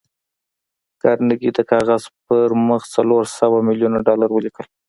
[1.01, 4.65] کارنګي د کاغذ پر مخ څلور سوه ميليونه ډالر ولیکل